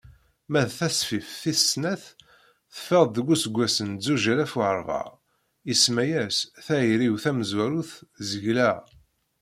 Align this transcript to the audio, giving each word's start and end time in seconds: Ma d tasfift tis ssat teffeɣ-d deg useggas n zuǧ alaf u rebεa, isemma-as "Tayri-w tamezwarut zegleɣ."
Ma 0.51 0.61
d 0.67 0.69
tasfift 0.77 1.31
tis 1.41 1.61
ssat 1.65 2.03
teffeɣ-d 2.73 3.13
deg 3.17 3.27
useggas 3.33 3.77
n 3.89 3.91
zuǧ 4.05 4.23
alaf 4.31 4.53
u 4.59 4.61
rebεa, 4.77 5.07
isemma-as 5.71 6.37
"Tayri-w 6.65 7.15
tamezwarut 7.23 7.91
zegleɣ." 8.29 8.77